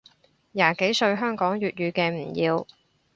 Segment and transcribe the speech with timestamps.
[0.53, 2.67] 廿幾歲香港粵語嘅唔要